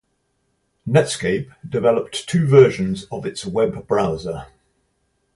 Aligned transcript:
Netscape 0.89 1.53
developed 1.69 2.27
two 2.27 2.47
versions 2.47 3.03
of 3.11 3.23
its 3.23 3.45
web 3.45 3.87
browser. 3.87 4.47